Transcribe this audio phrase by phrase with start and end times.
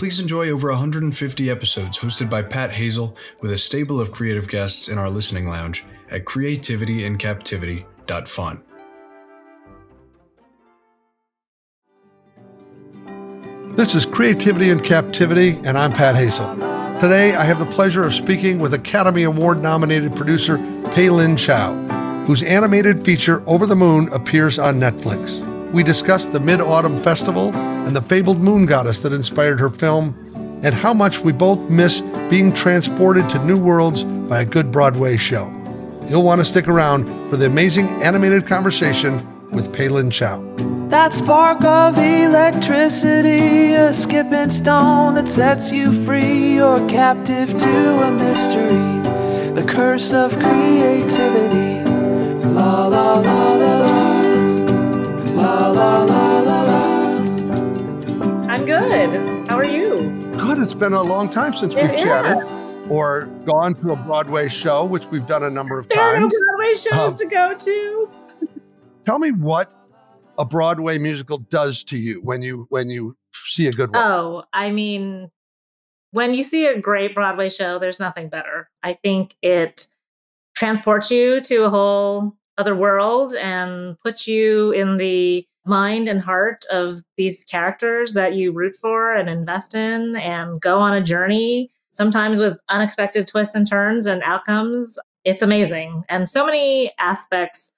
[0.00, 4.88] please enjoy over 150 episodes hosted by Pat Hazel with a stable of creative guests
[4.88, 8.62] in our listening lounge at creativityincaptivity.fun.
[13.76, 16.48] This is Creativity in Captivity, and I'm Pat Hazel.
[16.98, 20.56] Today, I have the pleasure of speaking with Academy Award nominated producer
[20.94, 21.74] Peilin Chou,
[22.24, 25.49] whose animated feature Over the Moon appears on Netflix.
[25.72, 30.14] We discussed the Mid Autumn Festival and the fabled moon goddess that inspired her film,
[30.62, 35.16] and how much we both miss being transported to new worlds by a good Broadway
[35.16, 35.50] show.
[36.08, 39.14] You'll want to stick around for the amazing animated conversation
[39.50, 40.88] with Peilin Chou.
[40.88, 48.10] That spark of electricity, a skipping stone that sets you free, you're captive to a
[48.10, 51.88] mystery, the curse of creativity.
[52.50, 53.49] La la la,
[60.60, 62.42] It's been a long time since we've chatted
[62.90, 66.34] or gone to a Broadway show, which we've done a number of There are times.
[66.38, 68.10] Broadway shows Um, to go to.
[69.06, 69.72] Tell me what
[70.36, 74.02] a Broadway musical does to you when you when you see a good one.
[74.04, 75.30] Oh, I mean,
[76.10, 78.68] when you see a great Broadway show, there's nothing better.
[78.82, 79.86] I think it
[80.54, 86.64] transports you to a whole other world and puts you in the mind and heart
[86.70, 91.70] of these characters that you root for and invest in and go on a journey,
[91.90, 94.98] sometimes with unexpected twists and turns and outcomes.
[95.24, 96.04] It's amazing.
[96.08, 97.72] And so many aspects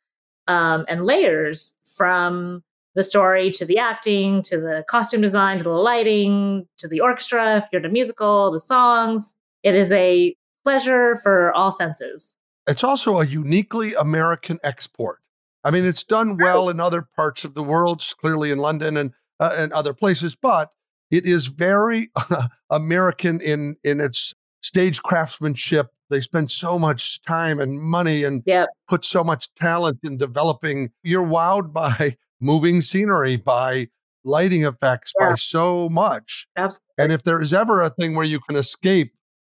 [0.46, 2.62] um, and layers from
[2.94, 7.56] the story to the acting to the costume design to the lighting to the orchestra
[7.56, 12.84] if you're in a musical the songs it is a pleasure for all senses It's
[12.84, 15.20] also a uniquely American export.
[15.64, 19.12] I mean, it's done well in other parts of the world, clearly in London and
[19.40, 20.70] uh, and other places, but
[21.10, 22.10] it is very
[22.70, 25.88] American in in its stage craftsmanship.
[26.10, 28.68] They spend so much time and money and Yep.
[28.88, 30.90] put so much talent in developing.
[31.02, 33.88] You're wowed by moving scenery, by
[34.24, 35.30] lighting effects, Yeah.
[35.30, 36.46] by so much.
[36.56, 39.12] absolutely And if there is ever a thing where you can escape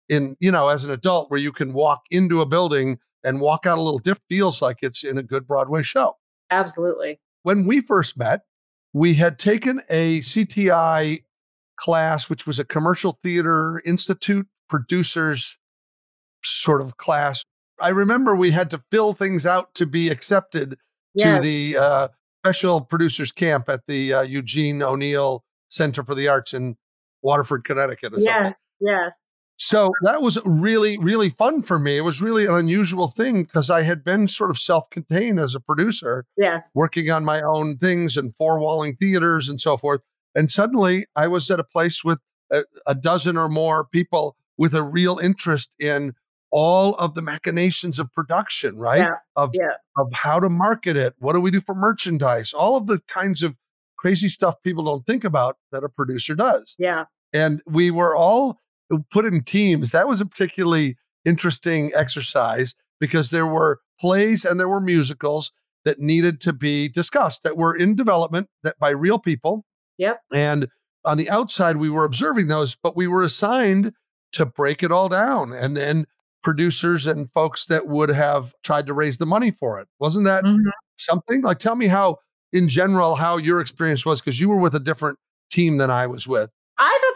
[0.10, 3.66] in, you know, as an adult, where you can walk into a building and walk
[3.66, 6.18] out a little diff, feels like it's in a good Broadway show.
[6.52, 8.42] absolutely When we first met,
[8.94, 11.24] we had taken a CTI
[11.78, 15.58] class, which was a commercial theater institute producers
[16.44, 17.44] sort of class.
[17.80, 20.78] I remember we had to fill things out to be accepted
[21.16, 21.38] yes.
[21.38, 22.08] to the uh,
[22.42, 26.76] special producers camp at the uh, Eugene O'Neill Center for the Arts in
[27.22, 28.14] Waterford, Connecticut.
[28.14, 28.44] Or something.
[28.44, 29.20] yes yes
[29.66, 31.98] So that was really, really fun for me.
[31.98, 35.56] It was really an unusual thing because I had been sort of self contained as
[35.56, 40.02] a producer, yes working on my own things and four walling theaters and so forth.
[40.36, 42.20] And suddenly I was at a place with
[42.52, 46.14] a, a dozen or more people with a real interest in
[46.52, 49.00] all of the machinations of production, right?
[49.00, 49.72] Yeah, Of, yeah.
[49.98, 51.16] of how to market it.
[51.20, 52.52] What do we do for merchandise?
[52.54, 53.56] All of the kinds of
[53.98, 58.60] crazy stuff people don't think about that a producer does yeah and we were all
[59.00, 59.92] put in teams.
[59.92, 65.52] That was a particularly interesting exercise because there were plays and there were musicals
[65.86, 69.66] that needed to be discussed that were in development that by real people.
[69.98, 70.20] Yep.
[70.34, 70.68] And
[71.06, 73.94] on the outside, we were observing those, but we were assigned
[74.34, 76.06] to break it all down and then
[76.44, 79.88] producers and folks that would have tried to raise the money for it.
[80.00, 80.60] Wasn't that Mhm.
[80.98, 81.42] something?
[81.42, 82.18] Like, tell me how,
[82.52, 85.20] in general, how your experience was because you were with a different
[85.52, 86.50] team than I was with.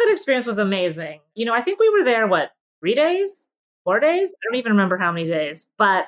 [0.08, 1.20] Experience was amazing.
[1.36, 3.50] You know i think we were there what three days?
[3.84, 4.34] Four days?
[4.34, 6.08] I don't even remember how many days but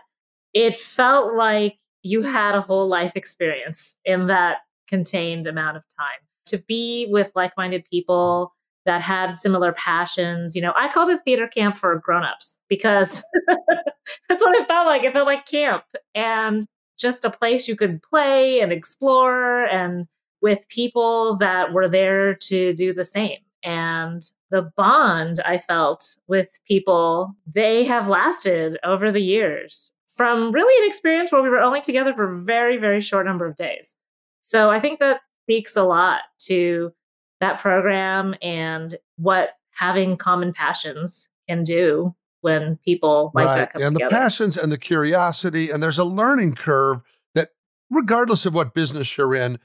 [0.54, 6.20] it felt like you had a whole life experience in that contained amount of time.
[6.48, 8.54] To be with like-minded people
[8.86, 13.24] that had similar passions you know i called it theater camp for grown-ups because
[14.30, 15.04] that's what it felt like.
[15.04, 15.84] It felt like camp
[16.16, 16.64] and
[16.98, 20.06] just a place you could play and explore and
[20.42, 24.22] with people that were there to do the same and
[24.52, 30.88] the bond i felt with people they have lasted over the years from really an
[30.88, 33.98] experience where we were only together for a very very short number of days
[34.42, 36.92] so i think that speaks a lot to
[37.40, 43.56] that program and what having common passions can do when people like right.
[43.58, 44.10] that come and together.
[44.10, 47.02] the passions and the curiosity, and there's a learning curve
[47.36, 47.50] that,
[47.90, 49.60] regardless of what business you're in,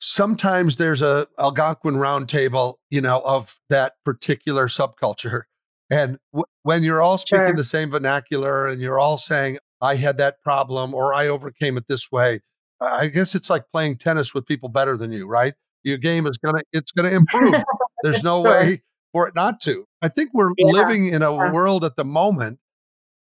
[0.00, 5.42] sometimes there's a Algonquin roundtable, you know, of that particular subculture.
[5.90, 7.54] And w- when you're all speaking Sure.
[7.56, 11.86] the same vernacular and you're all saying, I had that problem or I overcame it
[11.88, 12.40] this way,
[12.80, 15.54] I guess it's like playing tennis with people better than you, right?
[15.84, 17.54] Your game is gonna it's gonna improve.
[18.02, 18.50] There's no Sure.
[18.50, 18.82] way
[19.12, 19.84] for it not to.
[20.02, 20.70] I think we're Yeah.
[20.72, 21.52] living in a Yeah.
[21.52, 22.58] world at the moment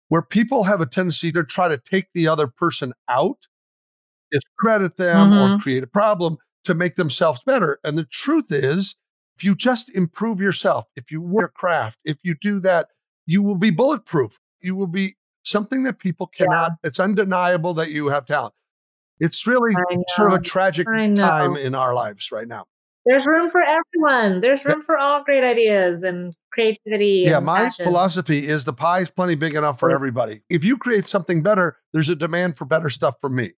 [0.08, 3.46] where people have a tendency to try to take the other person out,
[4.30, 5.60] discredit them, or Mhm.
[5.60, 6.38] create a problem
[6.68, 7.78] to make themselves better.
[7.82, 8.94] And the truth is,
[9.36, 12.88] if you just improve yourself, if you work your craft, if you do that,
[13.24, 14.38] you will be bulletproof.
[14.60, 18.52] You will be something that people cannot, it's undeniable that you have talent.
[19.18, 19.74] It's really
[20.10, 22.66] sort of a tragic time in our lives right now.
[23.06, 24.40] There's room for everyone.
[24.40, 27.24] There's room for all great ideas and creativity.
[27.26, 27.86] Yeah, and my passion.
[27.86, 29.94] philosophy is the pie is plenty big enough for Yeah.
[29.94, 30.42] everybody.
[30.50, 33.54] If you create something better, there's a demand for better stuff from me.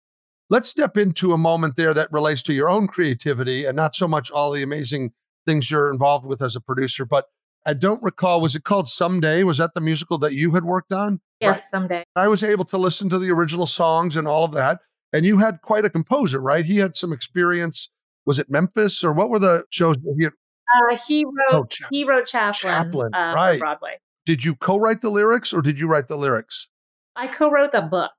[0.50, 4.08] Let's step into a moment there that relates to your own creativity and not so
[4.08, 5.12] much all the amazing
[5.46, 7.04] things you're involved with as a producer.
[7.04, 7.26] But
[7.66, 9.42] I don't recall, was it called Someday?
[9.44, 11.20] Was that the musical that you had worked on?
[11.40, 12.02] Yes, someday.
[12.16, 14.80] I was able to listen to the original songs and all of that.
[15.12, 16.64] And you had quite a composer, right?
[16.64, 17.90] He had some experience.
[18.26, 19.96] Was it Memphis or what were the shows?
[19.96, 20.32] that he had-
[20.92, 21.34] Uh, he wrote.
[21.52, 23.58] Oh, Cha- he wrote Chaplin, Chaplin, uh, right.
[23.58, 23.98] Broadway.
[24.26, 26.68] Did you co write the lyrics or did you write the lyrics?
[27.16, 28.12] I co-wrote the book.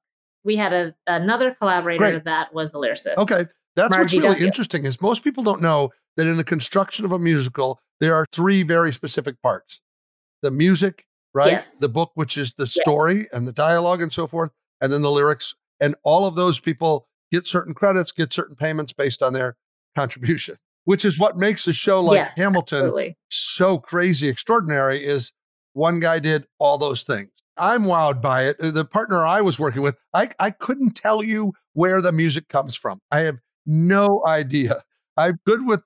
[0.43, 2.23] We had a, another collaborator Great.
[2.25, 3.17] that was the lyricist.
[3.17, 3.45] Okay.
[3.75, 4.47] That's Margie what's really Duffield.
[4.47, 8.25] interesting is most people don't know that in the construction of a musical, there are
[8.31, 9.81] three very specific parts.
[10.41, 11.51] The music, right?
[11.51, 11.79] Yes.
[11.79, 14.51] The book, which is the story and the dialogue and so forth,
[14.81, 15.55] and then the lyrics.
[15.79, 19.55] And all of those people get certain credits, get certain payments based on their
[19.95, 23.17] contribution, which is what makes a show like yes, Hamilton absolutely.
[23.29, 25.31] so crazy extraordinary is
[25.73, 27.29] one guy did all those things.
[27.59, 28.57] I'm wowed by it.
[28.59, 32.75] The partner I was working with, I, I couldn't tell you where the music comes
[32.75, 32.99] from.
[33.11, 34.83] I have no idea.
[35.17, 35.83] I'm good with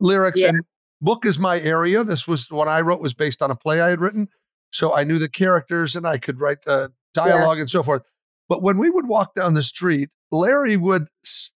[0.00, 0.48] lyrics Yeah.
[0.48, 0.62] and
[1.00, 2.04] book is my area.
[2.04, 4.28] This was what I wrote was based on a play I had written.
[4.70, 8.02] So I knew the characters and I could write the dialogue and so forth.
[8.48, 11.08] But when we would walk down the street, Larry would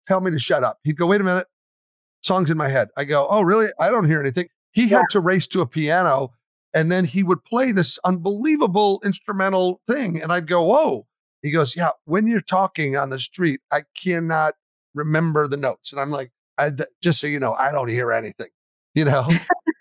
[0.07, 0.77] tell me to shut up.
[0.83, 1.47] He'd go, wait a minute,
[2.21, 2.89] song's in my head.
[2.97, 3.67] I go, oh, really?
[3.79, 4.47] I don't hear anything.
[4.71, 6.31] He had to race to a piano
[6.73, 10.21] and then he would play this unbelievable instrumental thing.
[10.21, 11.05] And I'd go, whoa.
[11.41, 14.55] He goes, yeah, when you're talking on the street, I cannot
[14.93, 15.91] remember the notes.
[15.91, 16.71] And I'm like, I,
[17.01, 18.49] just so you know, I don't hear anything,
[18.93, 19.27] you know?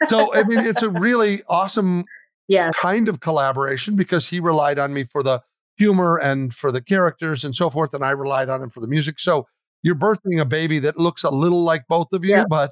[0.09, 2.05] so, I mean, it's a really awesome
[2.47, 2.75] Yes.
[2.79, 5.43] kind of collaboration because he relied on me for the
[5.77, 7.93] humor and for the characters and so forth.
[7.93, 9.21] And I relied on him for the music.
[9.21, 9.47] So
[9.83, 12.45] you're birthing a baby that looks a little like both of you, Yeah.
[12.49, 12.71] but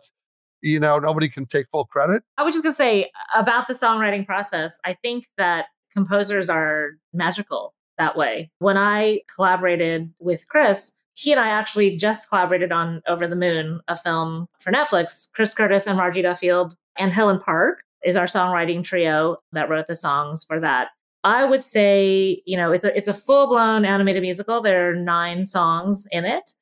[0.66, 2.22] you know, nobody can take full credit.
[2.36, 4.78] I was just gonna say about the songwriting process.
[4.84, 8.50] I think that composers are magical that way.
[8.58, 13.80] When I collaborated with Chris, he and I actually just collaborated on Over the Moon,
[13.88, 15.32] a film for Netflix.
[15.32, 19.94] Chris Curtis and Margie Duffield and Helen Park is our songwriting trio that wrote the
[19.94, 20.88] songs for that.
[21.24, 24.60] I would say, you know, it's a it's a full blown animated musical.
[24.60, 26.54] There are nine songs in it,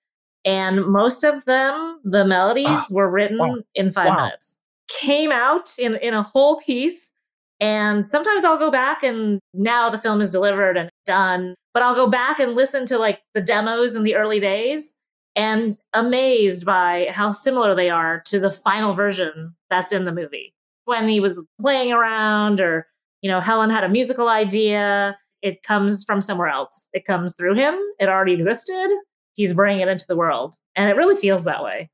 [0.45, 4.25] and most of them, the melodies Ah, were written wow, in five wow.
[4.27, 4.59] minutes.
[5.01, 7.13] Came out in in a whole piece,
[7.61, 11.95] and sometimes I'll go back and now the film is delivered and done, but I'll
[11.95, 14.95] go back and listen to like the demos in the early days
[15.37, 20.55] and amazed by how similar they are to the final version that's in the movie.
[20.85, 22.87] When he was playing around or
[23.23, 25.17] you know, Helen had a musical idea.
[25.41, 26.89] It comes from somewhere else.
[26.93, 27.75] It comes through him.
[27.99, 28.89] It already existed.
[29.35, 30.57] He's bringing it into the world.
[30.77, 31.91] And it really feels that way.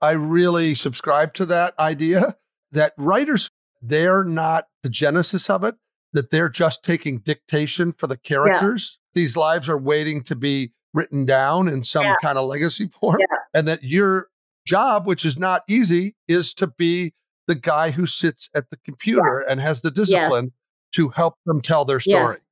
[0.00, 2.36] I really subscribe to that idea
[2.72, 5.76] that writers, they're not the genesis of it,
[6.12, 8.98] that they're just taking dictation for the characters.
[9.14, 12.16] These lives are waiting to be written down in some Yeah.
[12.22, 13.18] kind of legacy form.
[13.20, 13.38] Yeah.
[13.52, 14.28] And that your
[14.66, 17.14] job, which is not easy, is to be
[17.46, 20.52] the guy who sits at the computer and has the discipline
[20.92, 22.20] to help them tell their story.
[22.22, 22.46] Yes.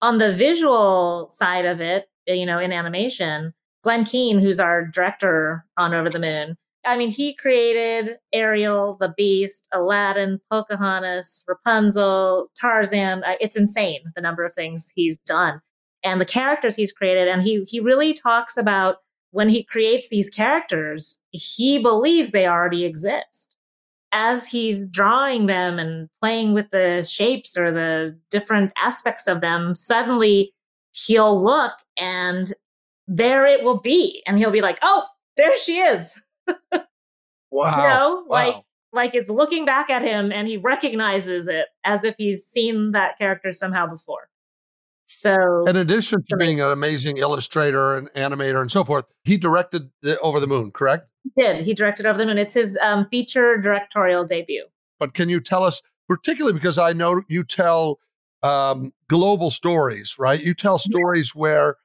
[0.00, 3.52] On the visual side of it, you know, in animation,
[3.88, 9.14] Glen Keane, who's our director on Over the Moon, I mean, he created Ariel, The
[9.16, 13.22] Beast, Aladdin, Pocahontas, Rapunzel, Tarzan.
[13.40, 15.62] It's insane the number of things he's done
[16.04, 17.28] and the characters he's created.
[17.28, 18.96] And he he really talks about
[19.30, 23.56] when he creates these characters, he believes they already exist.
[24.12, 29.74] As he's drawing them and playing with the shapes or the different aspects of them,
[29.74, 30.52] suddenly
[30.92, 32.52] he'll look and
[33.08, 34.22] there it will be.
[34.26, 35.04] And he'll be like, oh,
[35.36, 36.22] there she is.
[37.50, 37.76] Wow.
[37.82, 38.26] You know, Wow.
[38.28, 38.54] like
[38.92, 43.16] like it's looking back at him and he recognizes it as if he's seen that
[43.18, 44.28] character somehow before.
[45.04, 49.90] So, in addition to being an amazing illustrator and animator and so forth, he directed
[50.02, 51.08] the, Over the Moon, correct?
[51.24, 51.64] He did.
[51.64, 52.36] He directed Over the Moon.
[52.36, 54.66] It's his um, feature directorial debut.
[54.98, 58.00] But can you tell us, particularly because I know you tell
[58.42, 60.40] um, global stories, right?
[60.42, 61.76] You tell stories where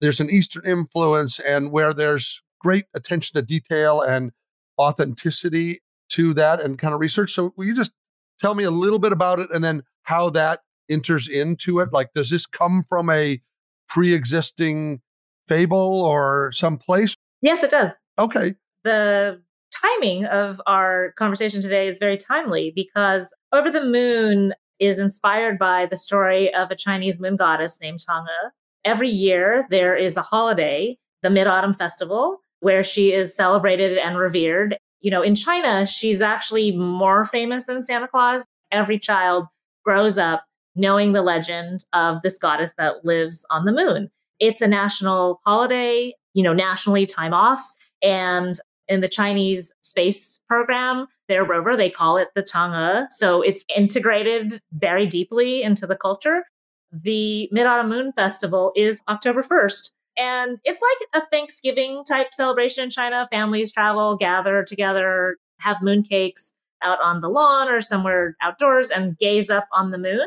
[0.00, 4.32] there's an Eastern influence and where there's great attention to detail and
[4.78, 5.80] authenticity
[6.10, 7.32] to that and kind of research.
[7.32, 7.92] So, will you just
[8.38, 11.92] tell me a little bit about it and then how that enters into it?
[11.92, 13.40] Like, does this come from a
[13.88, 15.00] pre existing
[15.46, 17.14] fable or some place?
[17.42, 17.90] Yes, it does.
[18.18, 18.54] Okay.
[18.84, 19.40] The
[19.72, 25.86] timing of our conversation today is very timely because Over the Moon is inspired by
[25.86, 28.50] the story of a Chinese moon goddess named Chang'e.
[28.84, 34.16] Every year, there is a holiday, the Mid Autumn Festival, where she is celebrated and
[34.16, 34.76] revered.
[35.00, 38.44] You know, in China, she's actually more famous than Santa Claus.
[38.70, 39.46] Every child
[39.84, 40.44] grows up
[40.76, 44.10] knowing the legend of this goddess that lives on the moon.
[44.38, 47.60] It's a national holiday, you know, nationally time off.
[48.02, 48.54] And
[48.88, 53.06] in the Chinese space program, their rover, they call it the Chang'e.
[53.10, 56.44] So it's integrated very deeply into the culture.
[56.92, 59.90] The Mid Autumn Moon Festival is October 1st.
[60.18, 63.28] And it's like a Thanksgiving type celebration in China.
[63.30, 69.50] Families travel, gather together, have mooncakes out on the lawn or somewhere outdoors and gaze
[69.50, 70.26] up on the moon.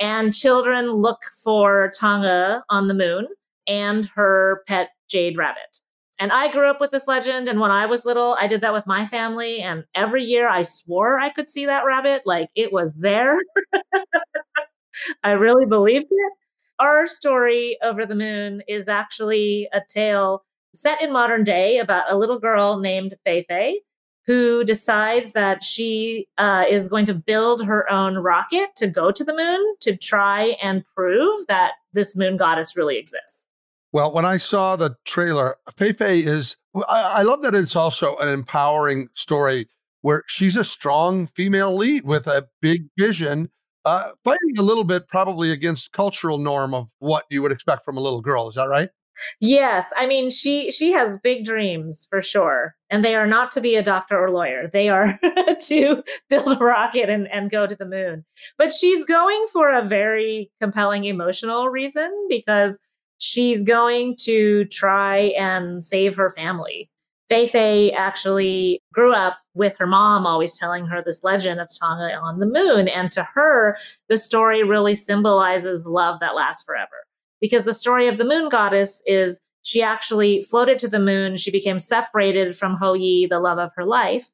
[0.00, 3.28] And children look for Chang'e on the moon
[3.66, 5.80] and her pet jade rabbit.
[6.18, 7.48] And I grew up with this legend.
[7.48, 9.60] And when I was little, I did that with my family.
[9.60, 12.22] And every year I swore I could see that rabbit.
[12.24, 13.38] Like it was there.
[15.22, 16.32] I really believed it.
[16.78, 22.16] Our story, Over the Moon, is actually a tale set in modern day about a
[22.16, 23.80] little girl named Fei Fei
[24.26, 29.22] who decides that she uh, is going to build her own rocket to go to
[29.22, 33.46] the moon to try and prove that this moon goddess really exists.
[33.92, 38.16] Well, when I saw the trailer, Fei Fei is, I, I love that it's also
[38.16, 39.68] an empowering story
[40.00, 43.50] where she's a strong female lead with a big vision,
[43.84, 47.96] uh, fighting a little bit probably against cultural norm of what you would expect from
[47.96, 48.48] a little girl.
[48.48, 48.90] Is that right?
[49.40, 52.74] Yes, I mean she she has big dreams for sure.
[52.90, 54.68] And they are not to be a doctor or lawyer.
[54.72, 55.18] They are
[55.66, 58.24] to build a rocket and, and go to the moon.
[58.58, 62.78] But she's going for a very compelling emotional reason because
[63.18, 66.90] she's going to try and save her family.
[67.28, 72.20] Fei Fei actually grew up with her mom always telling her this legend of Chang'e
[72.20, 72.88] on the moon.
[72.88, 73.76] And to her,
[74.08, 77.06] the story really symbolizes love that lasts forever
[77.40, 81.36] because the story of the moon goddess is she actually floated to the moon.
[81.36, 84.30] She became separated from Hou Yi, the love of her life.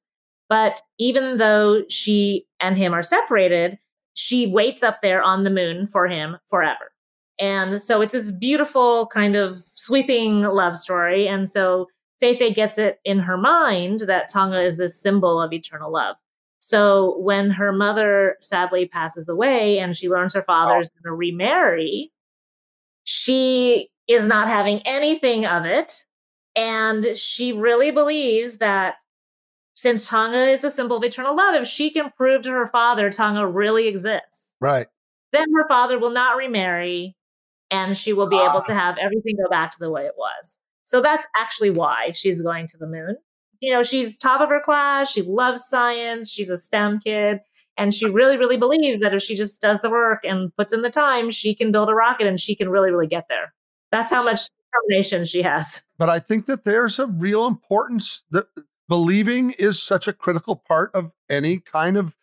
[0.48, 3.78] But even though she and him are separated,
[4.14, 6.90] she waits up there on the moon for him forever.
[7.38, 11.28] And so it's this beautiful kind of sweeping love story.
[11.28, 11.86] And so
[12.20, 16.16] Fei Fei gets it in her mind that Chang'e is this symbol of eternal love.
[16.60, 20.94] So when her mother sadly passes away and she learns her father's oh.
[21.02, 22.12] going to remarry,
[23.04, 26.04] she is not having anything of it.
[26.54, 28.96] And she really believes that
[29.74, 33.08] since Chang'e is the symbol of eternal love, if she can prove to her father
[33.08, 34.88] Chang'e really exists, right,
[35.32, 37.16] then her father will not remarry
[37.70, 38.50] and she will be ah.
[38.50, 40.58] able to have everything go back to the way it was.
[40.84, 43.16] So that's actually why she's going to the moon.
[43.60, 45.10] You know, she's top of her class.
[45.10, 46.32] She loves science.
[46.32, 47.40] She's a STEM kid.
[47.76, 50.82] And she really, really believes that if she just does the work and puts in
[50.82, 53.52] the time, she can build a rocket and she can really, really get there.
[53.90, 54.40] That's how much
[54.72, 55.82] determination she has.
[55.98, 58.46] But I think that there's a real importance that
[58.88, 62.16] believing is such a critical part of any kind of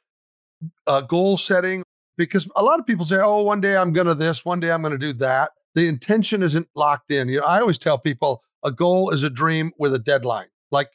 [0.85, 1.83] uh, goal setting
[2.17, 4.71] because a lot of people say, oh, one day I'm going to this, one day
[4.71, 5.51] I'm going to do that.
[5.75, 7.29] The intention isn't locked in.
[7.29, 10.47] You know, I always tell people a goal is a dream with a deadline.
[10.71, 10.89] Like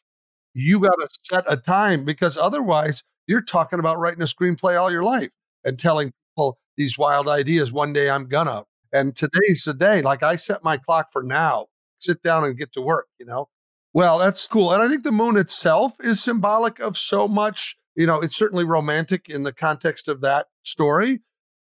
[0.54, 0.86] you mm-hmm.
[0.86, 5.02] got to set a time because otherwise you're talking about writing a screenplay all your
[5.02, 5.30] life
[5.64, 7.72] and telling people these wild ideas.
[7.72, 8.64] One day I'm gonna.
[8.92, 10.02] And today's the day.
[10.02, 11.66] Like I set my clock for now.
[11.98, 13.48] Sit down and get to work, you know?
[13.94, 14.72] Well, that's cool.
[14.72, 17.76] And I think the moon itself is symbolic of so much.
[17.94, 21.20] You know, it's certainly romantic in the context of that story,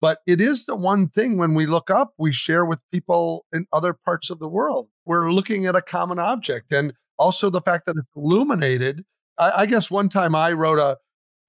[0.01, 3.67] but it is the one thing when we look up, we share with people in
[3.73, 4.89] other parts of the world.
[5.11, 6.73] We're looking at a common object.
[6.73, 9.05] And also the fact that it's illuminated.
[9.39, 10.99] I, I guess one time I wrote a,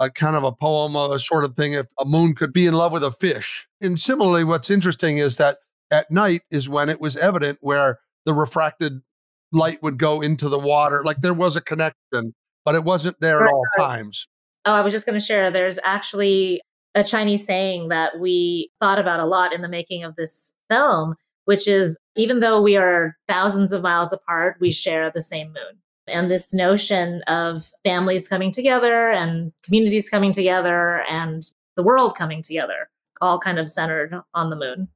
[0.04, 2.74] a kind of a poem, a sort of thing, if a moon could be in
[2.74, 3.68] love with a fish.
[3.80, 5.60] And similarly, what's interesting is that
[5.92, 9.04] at night is when it was evident where the refracted
[9.52, 11.04] light would go into the water.
[11.04, 12.34] Like there was a connection,
[12.66, 14.28] but it wasn't there at all times.
[14.66, 16.62] Oh, I was just going to share there's actually
[16.96, 21.14] a Chinese saying that we thought about a lot in the making of this film,
[21.52, 25.82] which is even though we are thousands of miles apart, we share the same moon.
[26.08, 31.44] And this notion of families coming together and communities coming together and
[31.76, 32.90] the world coming together,
[33.20, 34.88] all kind of centered on the moon.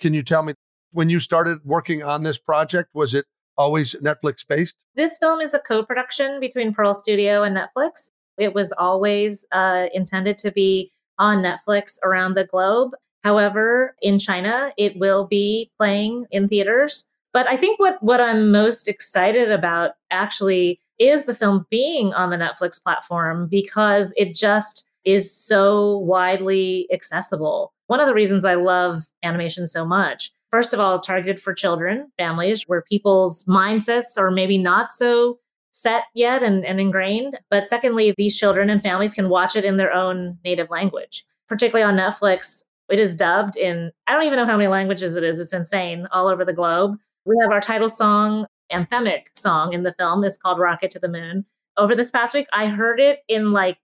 [0.00, 0.52] Can you tell me
[0.90, 3.24] when you started working on this project, was it
[3.56, 4.76] always Netflix based?
[4.94, 8.10] This film is a co production between Pearl Studio and Netflix.
[8.36, 12.90] It was always uh, intended to be on Netflix around the globe.
[13.22, 17.08] However, in China, it will be playing in theaters.
[17.32, 22.30] But I think what, what I'm most excited about actually is the film being on
[22.30, 27.72] the Netflix platform because it just is so widely accessible.
[27.86, 32.12] One of the reasons I love animation so much, first of all, targeted for children,
[32.18, 35.38] families, where people's mindsets are maybe not so
[35.72, 37.38] set yet and, and ingrained.
[37.50, 41.84] But secondly, these children and families can watch it in their own native language, particularly
[41.84, 42.62] on Netflix.
[42.92, 45.40] It is dubbed in, I don't even know how many languages it is.
[45.40, 46.98] It's insane all over the globe.
[47.24, 51.08] We have our title song, anthemic song in the film is called Rocket to the
[51.08, 51.46] Moon.
[51.78, 53.78] Over this past week, I heard it in like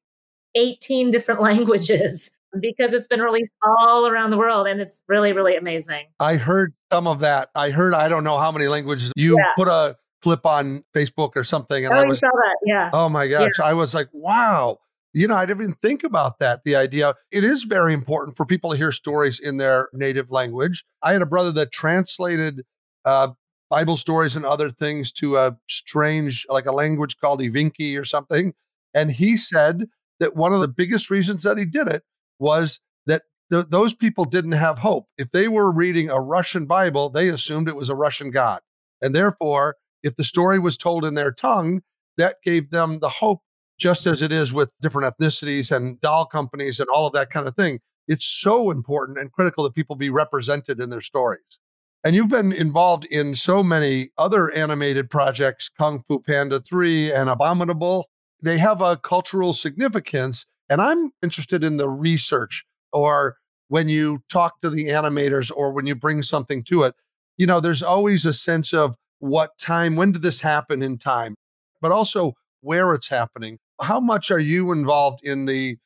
[0.57, 5.57] 18 different languages because it's been released all around the world and it's really, really
[5.57, 6.05] amazing.
[6.21, 7.49] I heard some of that.
[7.55, 9.11] I heard, I don't know how many languages.
[9.17, 9.45] You yeah.
[9.57, 11.87] put a clip on Facebook or something.
[11.87, 12.57] And oh, I was, saw that.
[12.67, 12.91] Yeah.
[12.93, 13.53] Oh my gosh.
[13.59, 13.65] Yeah.
[13.65, 14.81] I was like, wow.
[15.15, 16.65] You know, I didn't even think about that.
[16.65, 20.85] The idea it is very important for people to hear stories in their native language.
[21.03, 22.65] I had a brother that translated
[23.05, 23.29] uh,
[23.71, 28.55] Bible stories and other things to a strange, like a language called Evenki or something.
[28.95, 29.89] And he said
[30.21, 32.03] that one of the biggest reasons that he did it
[32.39, 35.07] was that th- those people didn't have hope.
[35.17, 38.61] If they were reading a Russian Bible, they assumed it was a Russian God.
[39.01, 41.83] And therefore, if the story was told in their tongue,
[42.17, 43.43] that gave them the hope,
[43.79, 47.47] just as it is with different ethnicities and doll companies and all of that kind
[47.47, 47.81] of thing.
[48.09, 51.59] It's so important and critical that people be represented in their stories.
[52.05, 57.29] And you've been involved in so many other animated projects, Kung Fu Panda 3 and
[57.29, 58.09] Abominable.
[58.41, 60.47] They have a cultural significance.
[60.71, 63.37] And I'm interested in the research or
[63.69, 66.95] when you talk to the animators or when you bring something to it.
[67.37, 71.35] You know, there's always a sense of what time, when did this happen in time,
[71.81, 73.59] but also where it's happening.
[73.81, 75.77] How much are you involved in the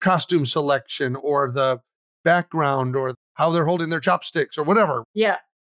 [0.00, 1.80] costume selection or the
[2.24, 5.04] background or how they're holding their chopsticks or whatever?
[5.14, 5.36] Yeah.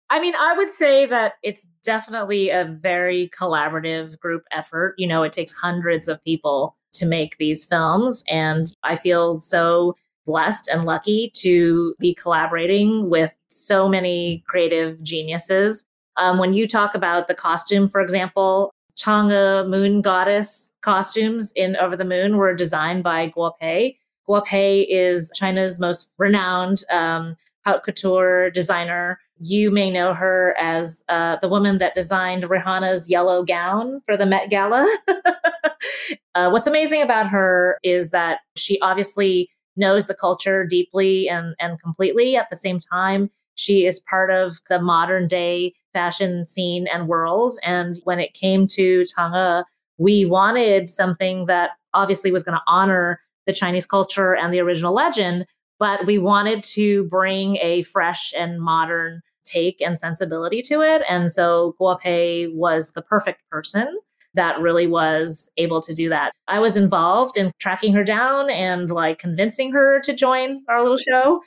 [0.10, 4.96] I mean, I would say that it's definitely a very collaborative group effort.
[4.98, 8.24] You know, it takes hundreds of people to make these films.
[8.30, 15.86] And I feel so blessed and lucky to be collaborating with so many creative geniuses
[16.20, 21.96] um, when you talk about the costume, for example, Chang'e moon goddess costumes in Over
[21.96, 23.98] the Moon were designed by Guo Pei.
[24.28, 27.36] Guo Pei is China's most renowned um,
[27.66, 29.20] haute couture designer.
[29.40, 34.26] You may know her as uh, the woman that designed Rihanna's yellow gown for the
[34.26, 34.86] Met Gala.
[36.36, 41.82] uh, what's amazing about her is that she obviously knows the culture deeply and, and
[41.82, 42.36] completely.
[42.36, 47.54] At the same time, she is part of the modern day fashion scene and world.
[47.64, 49.66] And when it came to Chang'e,
[49.98, 54.94] we wanted something that obviously was going to honor the Chinese culture and the original
[54.94, 55.46] legend,
[55.78, 61.02] but we wanted to bring a fresh and modern take and sensibility to it.
[61.10, 63.98] And so Guo Pei was the perfect person
[64.36, 66.32] that really was able to do that.
[66.48, 70.98] I was involved in tracking her down and like convincing her to join our little
[70.98, 71.42] show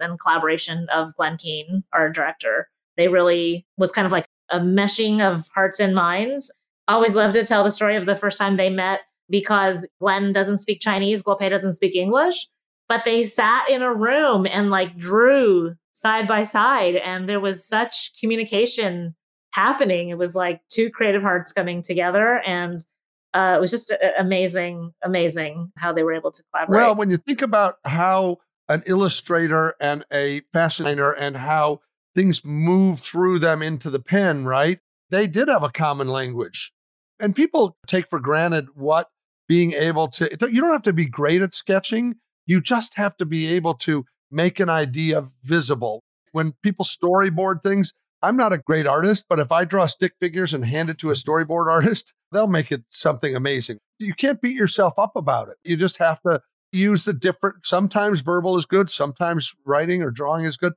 [0.00, 2.68] and collaboration of Glen Keane, our director.
[2.96, 6.52] They really was kind of like a meshing of hearts and minds.
[6.86, 10.58] Always love to tell the story of the first time they met because Glen doesn't
[10.58, 12.48] speak Chinese, Guo Pei doesn't speak English,
[12.88, 16.96] but they sat in a room and like drew side by side.
[16.96, 19.14] And there was such communication
[19.52, 20.10] happening.
[20.10, 22.42] It was like two creative hearts coming together.
[22.44, 22.84] And
[23.32, 26.80] uh, it was just amazing, amazing how they were able to collaborate.
[26.80, 31.80] Well, when you think about how an illustrator and a fascinator and how
[32.14, 34.78] things move through them into the pen, right?
[35.10, 36.72] They did have a common language.
[37.20, 39.08] And people take for granted what
[39.48, 42.16] being able to, you don't have to be great at sketching.
[42.46, 46.02] You just have to be able to make an idea visible.
[46.32, 50.54] When people storyboard things, I'm not a great artist, but if I draw stick figures
[50.54, 53.78] and hand it to a storyboard artist, they'll make it something amazing.
[53.98, 55.56] You can't beat yourself up about it.
[55.62, 56.40] You just have to
[56.74, 60.72] use the different, sometimes verbal is good, sometimes writing or drawing is good.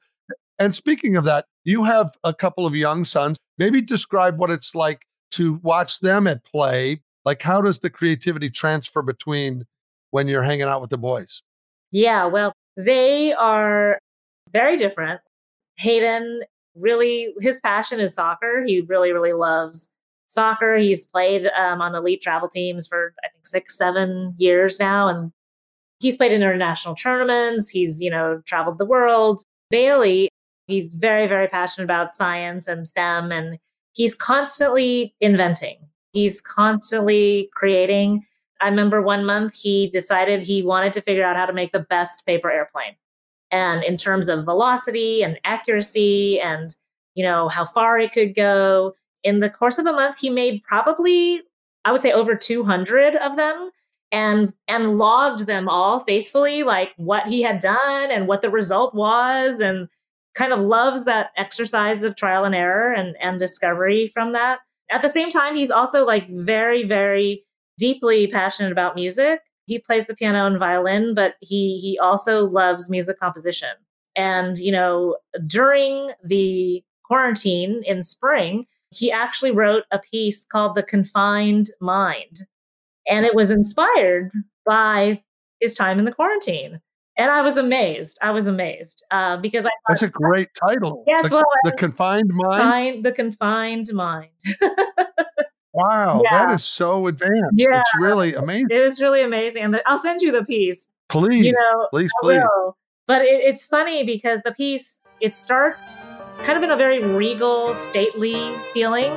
[0.60, 3.38] And speaking of that, you have a couple of young sons.
[3.58, 7.02] Maybe describe what it's like to watch them at play.
[7.26, 9.66] Like, how does the creativity transfer between
[10.12, 11.42] when you're hanging out with the boys?
[11.92, 14.00] Yeah, well, they are
[14.52, 15.22] very different.
[15.78, 16.42] Hayden
[16.76, 18.64] really, his passion is soccer.
[18.66, 19.90] He really, really loves
[20.28, 20.78] soccer.
[20.78, 25.08] He's played um, on elite travel teams for, I think, six, seven years now.
[25.08, 25.32] And
[26.00, 27.70] he's played in international tournaments.
[27.70, 29.42] He's, you know, traveled the world.
[29.70, 30.30] Bailey,
[30.68, 33.60] he's very, very passionate about science and STEM, and
[33.94, 35.78] he's constantly inventing.
[36.14, 38.26] He's constantly creating.
[38.62, 41.80] I remember one month he decided he wanted to figure out how to make the
[41.80, 42.96] best paper airplane.
[43.52, 46.76] And in terms of velocity and accuracy and,
[47.16, 50.64] you know, how far it could go, in the course of a month, he made
[50.64, 51.42] probably,
[51.86, 53.72] I would say, over 200 of them
[54.12, 58.96] and and logged them all faithfully like what he had done and what the result
[58.96, 59.88] was and
[60.36, 64.60] kind of loves that exercise of trial and error and and discovery from that.
[64.89, 67.43] At the same time he's also like very very
[67.78, 69.41] deeply passionate about music.
[69.65, 73.76] He plays the piano and violin but he he also loves music composition.
[74.15, 80.84] And you know during the quarantine in spring he actually wrote a piece called the
[80.84, 82.48] confined mind
[83.10, 84.32] and it was inspired
[84.65, 85.22] by
[85.60, 86.82] his time in the quarantine.
[87.20, 88.20] And I was amazed.
[88.22, 89.70] I was amazed uh, because I.
[89.70, 91.04] Thought, That's a great title.
[91.08, 93.04] Yes, the, well, the confined mind.
[93.04, 94.30] The confined mind.
[95.74, 96.46] wow, Yeah.
[96.48, 97.54] that is so advanced.
[97.56, 97.80] Yeah.
[97.80, 98.67] It's really amazing.
[98.70, 100.86] it was really amazing, and I'll send you the piece.
[101.10, 102.43] Please, You know, please, please.
[103.08, 106.02] But it, it's funny because the piece it starts
[106.43, 109.12] kind of in a very regal, stately feeling,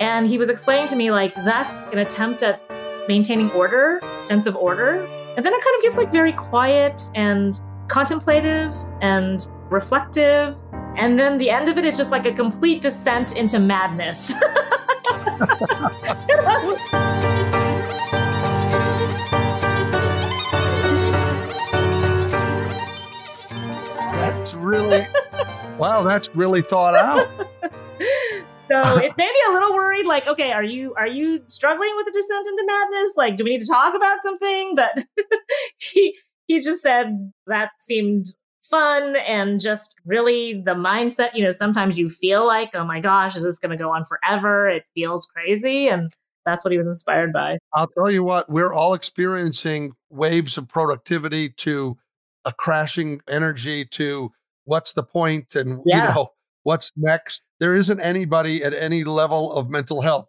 [0.00, 2.60] and he was explaining to me like that's an attempt at
[3.08, 5.04] maintaining order, sense of order,
[5.36, 10.60] and then it kind of gets like very quiet and contemplative and reflective.
[10.96, 14.34] And then the end of it is just like a complete descent into madness.
[24.38, 25.06] That's really
[25.78, 26.02] wow.
[26.02, 27.28] That's really thought out.
[28.70, 32.06] so it made me a little worried like okay are you are you struggling with
[32.06, 33.14] the descent into madness?
[33.16, 34.74] Like do we need to talk about something?
[34.74, 35.04] But
[35.78, 38.26] he he just said that seemed
[38.62, 43.34] fun and just really the mindset you know sometimes you feel like oh my gosh
[43.34, 44.68] is this going to go on forever?
[44.68, 46.10] It feels crazy and
[46.44, 47.58] that's what he was inspired by.
[47.74, 51.98] I'll tell you what, we're all experiencing waves of productivity to
[52.46, 54.32] a crashing energy to
[54.64, 56.08] what's the point and Yeah.
[56.08, 56.28] you know
[56.62, 57.42] what's next.
[57.60, 60.28] There isn't anybody at any level of mental health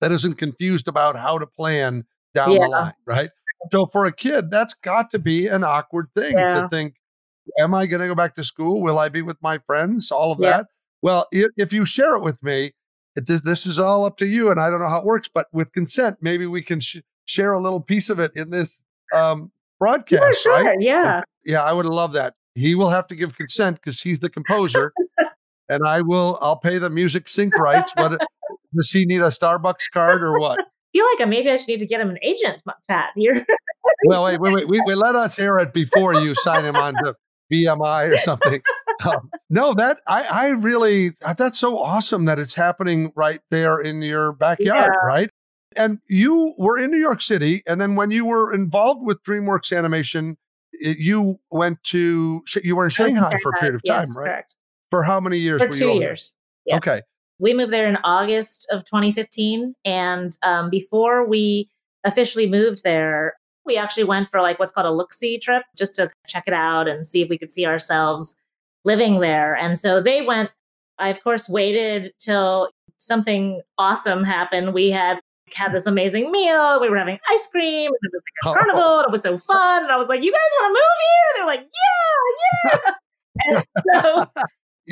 [0.00, 2.58] that isn't confused about how to plan down Yeah.
[2.60, 3.30] the line, right?
[3.70, 6.62] So for a kid, that's got to be an awkward thing Yeah.
[6.62, 6.96] to think,
[7.58, 8.80] am I going to go back to school?
[8.80, 10.10] Will I be with my friends?
[10.10, 10.50] All of Yeah.
[10.58, 10.66] that.
[11.02, 12.72] Well, if, you share it with me,
[13.16, 15.28] it, this, this is all up to you, and I don't know how it works.
[15.32, 18.78] But with consent, maybe we can sh- share a little piece of it in this
[19.14, 20.76] um, broadcast, yeah sure right?
[20.80, 22.34] yeah Yeah, I would love that.
[22.54, 24.92] He will have to give consent because he's the composer,
[25.72, 26.38] and I will.
[26.40, 27.92] I'll pay the music sync rights.
[27.96, 28.20] What
[28.74, 30.58] does he need a Starbucks card or what?
[30.92, 33.46] feel like I, maybe i should need to get him an agent pat here
[34.04, 34.68] Well, wait, wait, wait.
[34.68, 37.16] We, let us air it before you sign him on to
[37.52, 38.60] BMI or something.
[39.04, 44.00] Um, no, that I, I really that's so awesome that it's happening right there in
[44.00, 45.28] your backyard, right?
[45.74, 49.76] And you were in New York City, and then when you were involved with DreamWorks
[49.76, 50.36] Animation,
[50.72, 54.26] it, you went to you were in Shanghai for a period of time, yes, right?
[54.26, 54.56] correct
[54.92, 55.60] For how many years?
[55.60, 56.34] for were two years
[56.66, 56.76] yeah.
[56.76, 57.00] Okay,
[57.38, 59.74] we moved there in August of 2015.
[59.84, 61.68] And um, before we
[62.04, 63.34] officially moved there,
[63.66, 66.54] we actually went for like what's called a look see trip just to check it
[66.54, 68.36] out and see if we could see ourselves
[68.84, 69.56] living there.
[69.56, 70.50] And so they went,
[70.98, 74.72] I of course waited till something awesome happened.
[74.72, 75.18] We had
[75.54, 76.80] had this amazing meal.
[76.80, 77.86] We were having ice cream.
[77.88, 78.54] And it was like a Oh.
[78.60, 78.98] carnival.
[78.98, 79.82] And it was so fun.
[79.82, 81.34] And I was like, you guys want to move here?
[81.34, 81.68] They were like,
[82.64, 82.94] yeah, yeah.
[83.44, 84.42] and so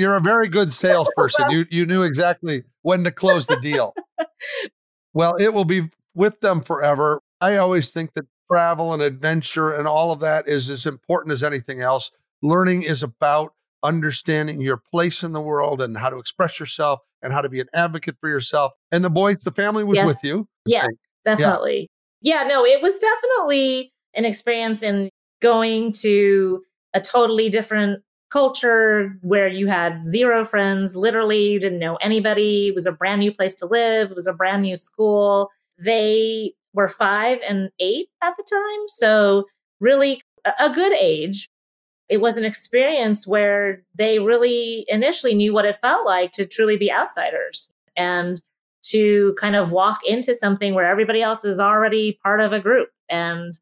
[0.00, 1.44] you're a very good salesperson.
[1.50, 3.94] you you knew exactly when to close the deal.
[5.14, 7.20] well, it will be with them forever.
[7.40, 11.42] I always think that travel and adventure and all of that is as important as
[11.42, 12.10] anything else.
[12.42, 17.32] Learning is about understanding your place in the world and how to express yourself and
[17.32, 18.72] how to be an advocate for yourself.
[18.90, 20.06] And the boys, the family was Yes.
[20.06, 20.48] with you.
[20.66, 20.86] Yeah,
[21.24, 21.88] definitely.
[22.22, 22.42] Yeah.
[22.44, 25.10] no, it was definitely an experience in
[25.40, 31.96] going to a totally different culture where you had zero friends, literally, you didn't know
[31.96, 32.68] anybody.
[32.68, 35.50] It was a brand new place to live, it was a brand new school.
[35.78, 38.88] They were five and eight at the time.
[38.88, 39.46] So,
[39.80, 41.48] really, a- a good age.
[42.08, 46.76] It was an experience where they really initially knew what it felt like to truly
[46.76, 48.40] be outsiders and
[48.82, 52.88] to kind of walk into something where everybody else is already part of a group
[53.08, 53.52] and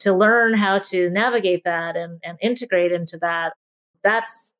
[0.00, 3.54] to learn how to navigate that and, and integrate into that,
[4.06, 4.54] that's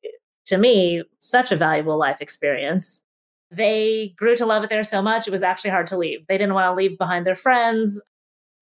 [0.45, 3.03] to me such a valuable life experience.
[3.49, 6.27] They grew to love it there so much, it was actually hard to leave.
[6.27, 8.01] They didn't want to leave behind their friends.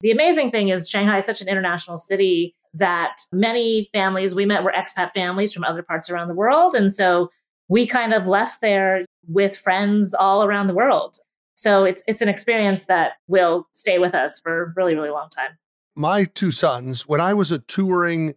[0.01, 4.63] The amazing thing is, Shanghai is such an international city that many families we met
[4.63, 6.75] were expat families from other parts around the world.
[6.75, 7.29] And so
[7.67, 11.15] we kind of left there with friends all around the world.
[11.55, 15.29] So it's it's an experience that will stay with us for a really, really long
[15.29, 15.57] time.
[15.95, 18.35] My two sons, when I was a touring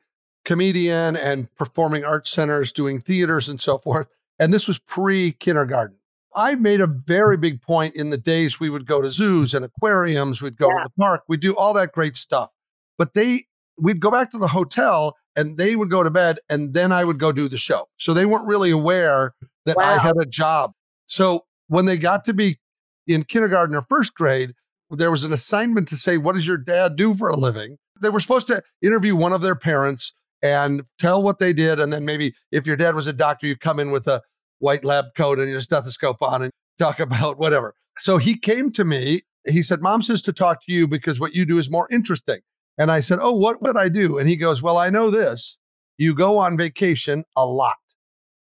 [0.49, 4.09] comedian and performing arts centers, doing theaters and so forth,
[4.39, 5.99] and this was pre kindergarten.
[6.35, 9.63] I made a very big point in the days we would go to zoos and
[9.63, 10.79] aquariums, we'd go yeah.
[10.79, 12.51] to the park, we'd do all that great stuff.
[12.97, 13.45] But they
[13.77, 17.05] we'd go back to the hotel and they would go to bed and then I
[17.05, 17.87] would go do the show.
[17.99, 19.35] So they weren't really aware
[19.67, 19.85] that wow.
[19.85, 20.73] I had a job.
[21.05, 22.59] So when they got to be
[23.07, 24.55] in kindergarten or first grade,
[24.91, 27.77] there was an assignment to say, What does your dad do for a living?
[28.01, 31.81] They were supposed to interview one of their parents and tell what they did.
[31.81, 34.23] And then maybe if your dad was a doctor, you come in with a
[34.59, 37.75] white lab coat and your stethoscope on and talk about whatever.
[37.97, 39.23] So he came to me.
[39.47, 42.41] He said, Mom says to talk to you because what you do is more interesting.
[42.77, 44.19] And I said, Oh, what would I do?
[44.19, 45.59] And he goes, Well, I know this.
[45.97, 47.75] You go on vacation a lot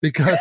[0.02, 0.38] because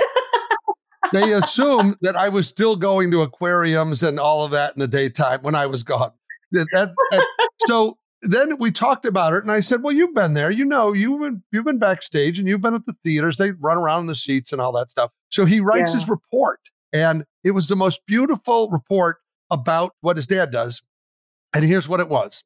[1.13, 4.87] they assume that I was still going to aquariums and all of that in the
[4.87, 6.11] daytime when I was gone.
[6.51, 7.27] That, that, that,
[7.67, 10.51] so then we talked about it, and I said, "Well, you've been there.
[10.51, 13.37] You know, you've been you've been backstage, and you've been at the theaters.
[13.37, 15.99] They run around in the seats and all that stuff." So he writes yeah.
[15.99, 16.59] his report,
[16.91, 19.17] and it was the most beautiful report
[19.49, 20.81] about what his dad does.
[21.53, 22.43] And here's what it was: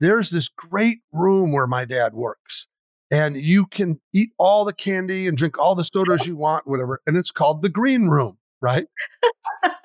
[0.00, 2.66] There's this great room where my dad works,
[3.10, 7.00] and you can eat all the candy and drink all the sodas you want, whatever.
[7.06, 8.86] And it's called the green room, right?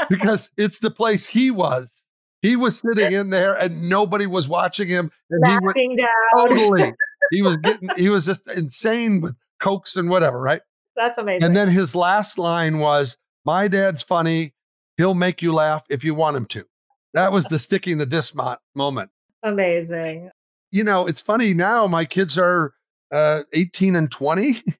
[0.09, 2.00] because it's the place he was.
[2.41, 5.11] He was sitting in there and nobody was watching him.
[5.29, 6.47] And Laughing he down.
[6.47, 6.93] totally.
[7.29, 10.59] He was getting, he was just insane with cokes and whatever, right?
[10.97, 11.43] That's amazing.
[11.45, 14.53] And then his last line was, My dad's funny.
[14.97, 16.65] He'll make you laugh if you want him to.
[17.13, 18.35] That was the sticking the disc
[18.75, 19.11] moment.
[19.43, 20.29] Amazing.
[20.71, 22.73] You know, it's funny now, my kids are
[23.13, 24.61] uh, 18 and 20.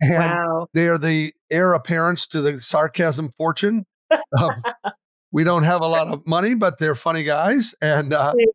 [0.00, 0.66] And wow.
[0.74, 3.86] they are the heir apparents to the sarcasm fortune.
[4.10, 4.62] Um,
[5.34, 7.74] we don't have a lot of money, but they're funny guys.
[7.82, 8.46] And uh, yeah.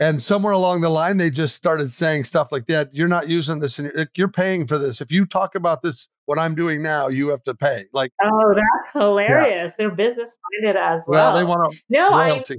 [0.00, 2.92] and somewhere along the line, they just started saying stuff like that.
[2.92, 5.00] You're not using this, and you're, you're paying for this.
[5.00, 7.86] If you talk about this, what I'm doing now, you have to pay.
[7.92, 9.76] Like, oh, that's hilarious.
[9.78, 9.86] Yeah.
[9.86, 11.32] They're business minded as well.
[11.32, 11.78] Well, they want to.
[11.88, 12.56] No, royalty.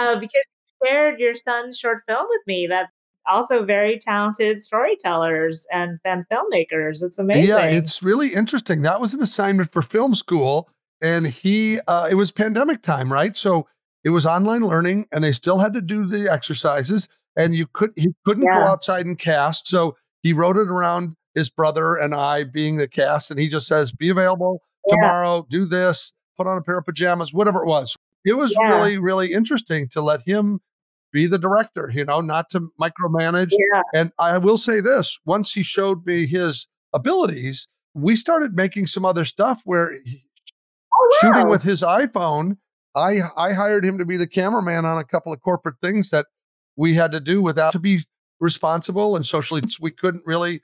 [0.00, 2.68] I know uh, because you shared your son's short film with me.
[2.68, 2.90] That
[3.28, 7.02] also very talented storytellers and, and filmmakers.
[7.02, 7.48] It's amazing.
[7.48, 8.82] Yeah, it's really interesting.
[8.82, 10.70] That was an assignment for film school.
[11.00, 13.36] And he, uh, it was pandemic time, right?
[13.36, 13.66] So
[14.04, 17.92] it was online learning and they still had to do the exercises and you could,
[17.96, 18.58] he couldn't yeah.
[18.58, 19.68] go outside and cast.
[19.68, 23.30] So he wrote it around his brother and I being the cast.
[23.30, 24.96] And he just says, be available yeah.
[24.96, 27.96] tomorrow, do this, put on a pair of pajamas, whatever it was.
[28.24, 28.70] It was yeah.
[28.70, 30.60] really, really interesting to let him
[31.12, 33.52] be the director, you know, not to micromanage.
[33.72, 33.82] Yeah.
[33.94, 39.04] And I will say this once he showed me his abilities, we started making some
[39.04, 40.24] other stuff where he,
[40.92, 41.32] oh, wow.
[41.32, 42.56] shooting with his iPhone.
[42.96, 46.26] I, I hired him to be the cameraman on a couple of corporate things that
[46.76, 48.04] we had to do without to be
[48.40, 49.62] responsible and socially.
[49.80, 50.62] We couldn't really,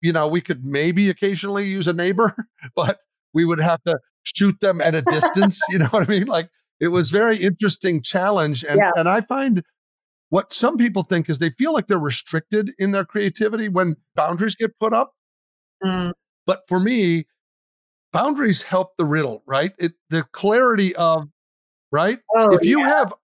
[0.00, 2.34] you know, we could maybe occasionally use a neighbor,
[2.76, 2.98] but
[3.34, 5.60] we would have to shoot them at a distance.
[5.68, 6.26] you know what I mean?
[6.26, 6.48] Like
[6.80, 8.64] it was very interesting challenge.
[8.64, 8.92] And, yeah.
[8.96, 9.62] and I find
[10.30, 14.54] what some people think is they feel like they're restricted in their creativity when boundaries
[14.54, 15.14] get put up.
[15.82, 16.12] Mm.
[16.46, 17.26] But for me,
[18.12, 19.72] boundaries help the riddle, right?
[19.78, 21.28] It the clarity of
[21.90, 22.18] right.
[22.36, 22.88] Oh, if you yeah.
[22.88, 23.14] have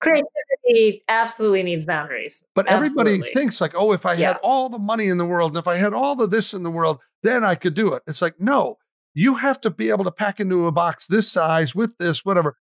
[0.00, 2.46] creativity, absolutely needs boundaries.
[2.54, 3.14] But absolutely.
[3.14, 4.28] everybody thinks like, oh, if I yeah.
[4.28, 6.62] had all the money in the world, and if I had all the this in
[6.62, 8.02] the world, then I could do it.
[8.06, 8.78] It's like no,
[9.14, 12.56] you have to be able to pack into a box this size with this whatever.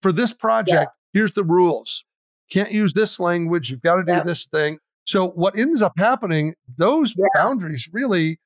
[0.00, 1.20] For this project, yeah.
[1.20, 2.04] here's the rules
[2.52, 3.70] can't use this language.
[3.70, 4.24] You've got to do yep.
[4.24, 4.78] this thing.
[5.04, 7.24] So what ends up happening, those yeah.
[7.34, 8.38] boundaries really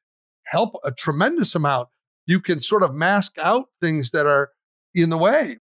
[0.47, 1.89] help a tremendous amount.
[2.27, 4.51] You can sort of mask out things that are
[4.95, 5.59] in the way.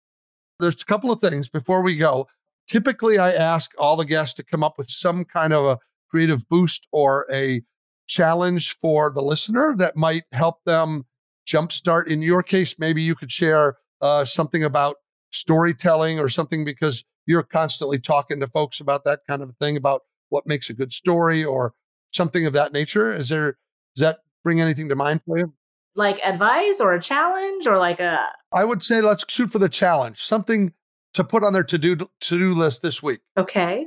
[0.61, 2.29] There's a couple of things before we go.
[2.69, 6.49] Typically, I ask all the guests to come up with some kind of a creative
[6.49, 7.63] boost or a
[8.07, 11.05] challenge for the listener that might help them
[11.47, 12.07] jumpstart.
[12.07, 14.97] In your case, maybe you could share uh, something about
[15.33, 20.03] storytelling or something because you're constantly talking to folks about that kind of thing about
[20.29, 21.75] what makes a good story or
[22.13, 23.15] something of that nature.
[23.15, 23.57] Is there
[23.97, 25.53] is that bring anything to mind for you?
[25.97, 29.69] Like advice or a challenge or like a I would say let's shoot for the
[29.69, 30.23] challenge.
[30.23, 30.73] Something
[31.15, 33.21] to put on their to-do to-do list this week.
[33.37, 33.87] Okay.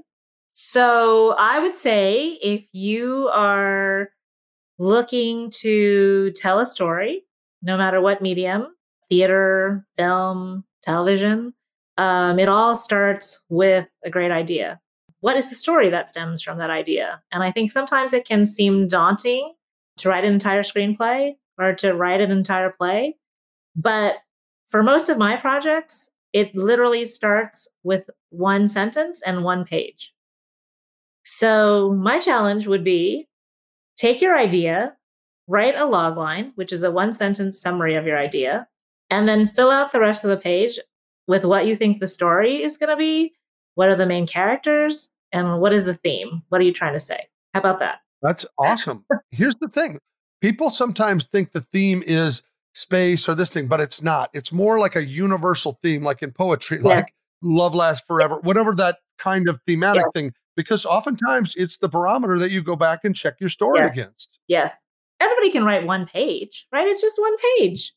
[0.49, 4.09] So I would say if you are
[4.79, 7.23] looking to tell a story,
[7.61, 8.67] no matter what medium,
[9.09, 11.53] theater, film, television,
[11.97, 14.79] um, it all starts with a great idea.
[15.19, 17.21] What is the story that stems from that idea?
[17.31, 19.53] And I think sometimes it can seem daunting
[19.97, 23.17] to write an entire screenplay or to write an entire play.
[23.75, 24.17] But
[24.67, 30.13] for most of my projects, it literally starts with one sentence and one page.
[31.23, 33.27] So my challenge would be
[33.95, 34.95] take your idea,
[35.47, 38.67] write a logline, which is a one sentence summary of your idea,
[39.09, 40.79] and then fill out the rest of the page
[41.27, 43.33] with what you think the story is going to be,
[43.75, 46.43] what are the main characters, and what is the theme?
[46.49, 47.27] What are you trying to say?
[47.53, 47.99] How about that?
[48.21, 49.05] That's awesome.
[49.31, 49.99] Here's the thing
[50.41, 54.29] people sometimes think the theme is space or this thing, but it's not.
[54.33, 57.05] It's more like a universal theme, like in poetry, like
[57.41, 60.11] love lasts forever, whatever that kind of thematic yes.
[60.13, 63.91] thing, because oftentimes it's the barometer that you go back and check your story yes.
[63.91, 64.39] against.
[64.47, 64.77] Yes.
[65.19, 66.87] Everybody can write one page, right?
[66.87, 67.93] It's just one page.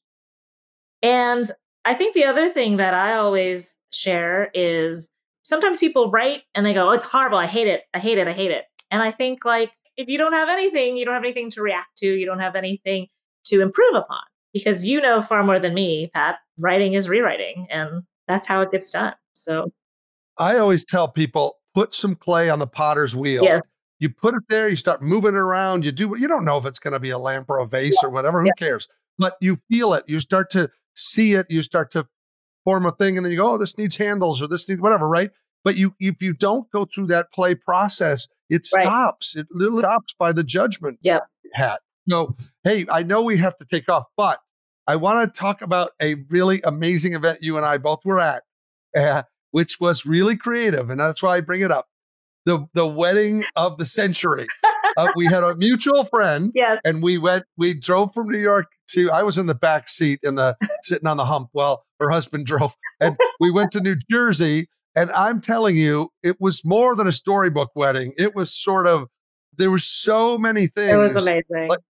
[1.02, 1.50] And
[1.84, 5.12] I think the other thing that I always share is
[5.44, 7.38] sometimes people write and they go, oh, it's horrible.
[7.38, 7.82] I hate it.
[7.92, 8.28] I hate it.
[8.28, 8.64] I hate it.
[8.90, 11.98] And I think like if you don't have anything, you don't have anything to react
[11.98, 13.06] to, you don't have anything
[13.44, 14.20] to improve upon
[14.52, 16.38] because you know far more than me, Pat.
[16.58, 19.14] Writing is rewriting, and that's how it gets done.
[19.34, 19.72] So
[20.38, 23.44] I always tell people put some clay on the potter's wheel.
[23.44, 23.60] Yes.
[23.98, 26.64] You put it there, you start moving it around, you do you don't know if
[26.64, 28.08] it's going to be a lamp or a vase yeah.
[28.08, 28.52] or whatever, who yeah.
[28.66, 28.88] cares?
[29.18, 32.06] But you feel it, you start to see it, you start to
[32.64, 35.06] form a thing, and then you go, Oh, this needs handles or this needs whatever,
[35.06, 35.30] right?
[35.64, 38.84] But you if you don't go through that play process, it right.
[38.84, 39.36] stops.
[39.36, 41.22] It literally stops by the judgment yep.
[41.54, 41.80] hat.
[42.08, 44.40] So, hey, I know we have to take off, but
[44.86, 48.42] I want to talk about a really amazing event you and I both were at,
[48.96, 51.86] uh, which was really creative, and that's why I bring it up.
[52.46, 54.46] The the wedding of the century.
[54.96, 57.44] uh, we had a mutual friend, yes, and we went.
[57.56, 59.12] We drove from New York to.
[59.12, 62.46] I was in the back seat in the sitting on the hump while her husband
[62.46, 64.68] drove, and we went to New Jersey.
[64.96, 68.12] And I'm telling you, it was more than a storybook wedding.
[68.18, 69.08] It was sort of
[69.56, 70.92] there were so many things.
[70.92, 71.68] It was amazing.
[71.68, 71.80] But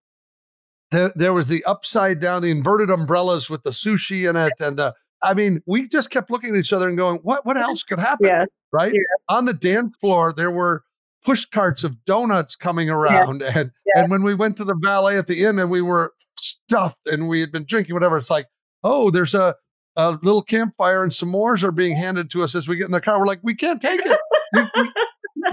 [0.91, 4.93] there, there was the upside down, the inverted umbrellas with the sushi in it, and
[5.23, 7.47] I mean, we just kept looking at each other and going, "What?
[7.47, 8.45] What else could happen?" Yeah.
[8.73, 9.01] Right yeah.
[9.29, 10.85] on the dance floor, there were
[11.25, 13.59] push carts of donuts coming around, yeah.
[13.59, 17.07] and and when we went to the valet at the inn and we were stuffed
[17.07, 18.47] and we had been drinking whatever, it's like,
[18.83, 19.55] oh, there's a
[20.01, 23.01] a little campfire and s'mores are being handed to us as we get in the
[23.01, 23.19] car.
[23.19, 24.19] We're like, we can't take it.
[24.55, 24.93] you,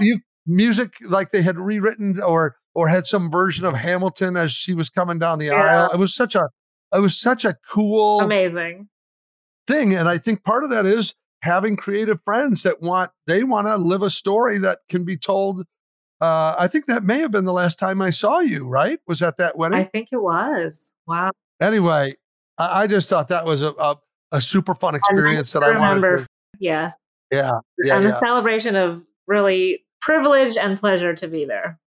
[0.00, 4.72] you, music like they had rewritten or or had some version of Hamilton as she
[4.72, 5.54] was coming down the yeah.
[5.54, 5.90] aisle.
[5.92, 6.48] It was such a
[6.94, 8.88] it was such a cool amazing
[9.66, 9.94] thing.
[9.94, 13.76] And I think part of that is having creative friends that want they want to
[13.76, 15.64] live a story that can be told.
[16.20, 18.98] Uh, I think that may have been the last time I saw you, right?
[19.06, 19.78] Was at that wedding?
[19.78, 20.92] I think it was.
[21.06, 21.30] Wow.
[21.60, 22.14] Anyway,
[22.58, 23.96] I, I just thought that was a, a,
[24.32, 26.18] a super fun experience I that I remember.
[26.18, 26.26] To,
[26.58, 26.94] yes.
[27.32, 27.52] Yeah.
[27.82, 27.96] Yeah.
[27.96, 28.16] And yeah.
[28.16, 31.78] a celebration of really privilege and pleasure to be there.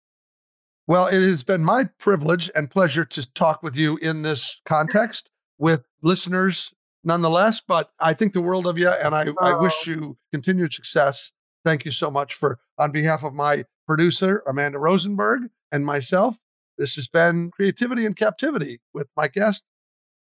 [0.88, 5.30] Well, it has been my privilege and pleasure to talk with you in this context
[5.58, 6.74] with listeners
[7.04, 9.36] nonetheless, but I think the world of you and I, oh.
[9.42, 11.32] I wish you continued success.
[11.64, 16.38] Thank you so much for, on behalf of my producer, Amanda Rosenberg, and myself.
[16.78, 19.64] This has been Creativity in Captivity with my guest,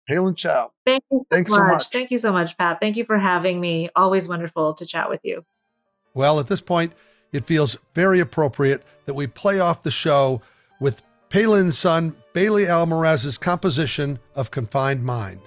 [0.08, 0.68] Peilin Chou.
[0.84, 1.58] Thank you so Thanks much.
[1.58, 1.88] so much.
[1.88, 2.78] Thank you so much, Pat.
[2.80, 3.88] Thank you for having me.
[3.96, 5.44] Always wonderful to chat with you.
[6.12, 6.92] Well, at this point,
[7.32, 10.40] it feels very appropriate that we play off the show
[10.80, 15.40] with Peilin's son, Bailey Almaraz's composition of Confined Mind.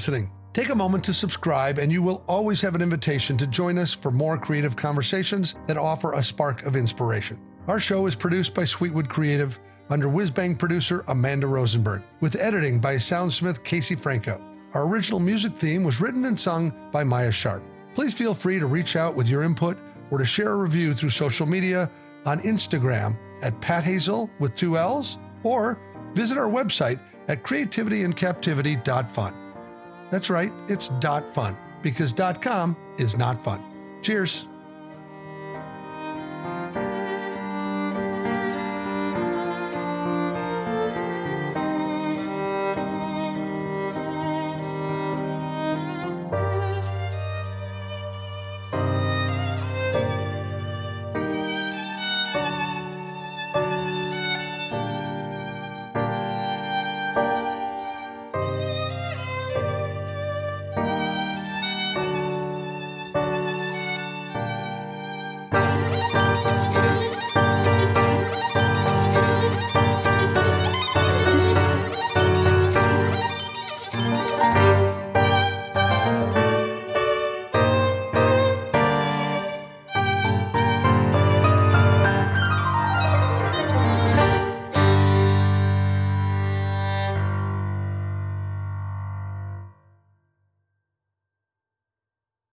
[0.00, 0.30] Listening.
[0.54, 3.92] Take a moment to subscribe, and you will always have an invitation to join us
[3.92, 7.38] for more creative conversations that offer a spark of inspiration.
[7.66, 12.94] Our show is produced by Sweetwood Creative under Whizbang producer Amanda Rosenberg, with editing by
[12.94, 14.40] soundsmith Casey Franco.
[14.72, 17.62] Our original music theme was written and sung by Maya Sharp.
[17.94, 19.76] Please feel free to reach out with your input
[20.10, 21.90] or to share a review through social media
[22.24, 25.78] on Instagram at Pat Hazell with two L's or
[26.14, 29.49] visit our website at creativityandcaptivity.fun.
[30.10, 33.62] That's right, it's dot .fun because dot .com is not fun.
[34.02, 34.46] Cheers.